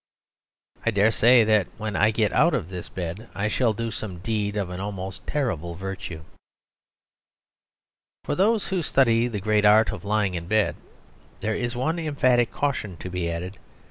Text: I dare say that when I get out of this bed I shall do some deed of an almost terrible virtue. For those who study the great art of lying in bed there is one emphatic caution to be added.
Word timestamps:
I 0.83 0.89
dare 0.89 1.11
say 1.11 1.43
that 1.43 1.67
when 1.77 1.95
I 1.95 2.09
get 2.09 2.33
out 2.33 2.55
of 2.55 2.69
this 2.69 2.89
bed 2.89 3.29
I 3.35 3.47
shall 3.47 3.71
do 3.71 3.91
some 3.91 4.17
deed 4.17 4.57
of 4.57 4.71
an 4.71 4.79
almost 4.79 5.27
terrible 5.27 5.75
virtue. 5.75 6.23
For 8.23 8.33
those 8.33 8.69
who 8.69 8.81
study 8.81 9.27
the 9.27 9.39
great 9.39 9.63
art 9.63 9.91
of 9.91 10.03
lying 10.03 10.33
in 10.33 10.47
bed 10.47 10.75
there 11.41 11.53
is 11.53 11.75
one 11.75 11.99
emphatic 11.99 12.49
caution 12.51 12.97
to 12.97 13.11
be 13.11 13.29
added. 13.31 13.59